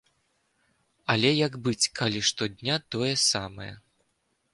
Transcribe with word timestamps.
Але 1.13 1.29
як 1.47 1.53
быць, 1.67 1.91
калі 1.99 2.21
штодня 2.29 2.79
тое 2.95 3.11
самае? 3.29 3.69